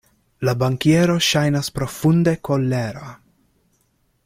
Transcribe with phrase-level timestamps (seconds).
[0.47, 3.13] La bankiero ŝajnas profunde kolera.